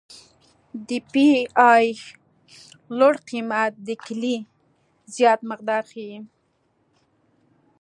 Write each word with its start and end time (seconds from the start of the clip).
د 0.87 0.89
پی 1.11 1.27
ای 1.71 1.85
لوړ 2.97 3.13
قیمت 3.29 3.71
د 3.87 3.89
کلې 4.05 4.35
زیات 5.15 5.39
مقدار 5.51 5.83
ښیي 5.91 6.17